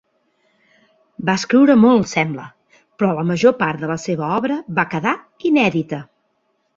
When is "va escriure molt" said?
1.25-2.09